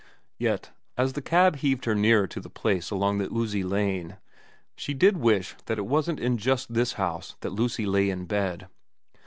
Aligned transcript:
Yet, 0.39 0.71
as 0.97 1.13
the 1.13 1.21
cab 1.21 1.57
heaved 1.57 1.85
her 1.85 1.93
nearer 1.93 2.25
to 2.25 2.39
the 2.39 2.49
place 2.49 2.89
along 2.89 3.19
the 3.19 3.31
oozy 3.31 3.63
lane, 3.63 4.17
she 4.75 4.95
did 4.95 5.17
wish 5.17 5.53
that 5.67 5.77
it 5.77 5.85
wasn't 5.85 6.19
in 6.19 6.39
just 6.39 6.73
this 6.73 6.93
house 6.93 7.35
that 7.41 7.51
Lucy 7.53 7.85
lay 7.85 8.09
in 8.09 8.25
bed. 8.25 8.65